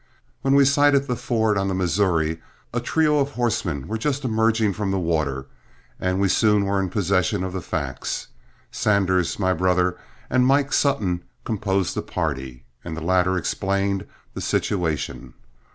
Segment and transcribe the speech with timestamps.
[0.41, 2.41] When we sighted the ford on the Missouri,
[2.73, 5.45] a trio of horsemen were just emerging from the water,
[5.99, 8.29] and we soon were in possession of the facts.
[8.71, 15.35] Sanders, my brother, and Mike Sutton composed the party, and the latter explained the situation.